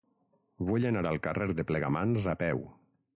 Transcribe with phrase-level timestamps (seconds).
[0.69, 2.65] Vull anar al carrer de Plegamans a peu.